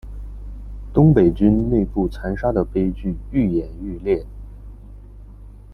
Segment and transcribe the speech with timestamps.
[0.91, 4.25] 东北军内部残杀的悲剧愈演愈烈。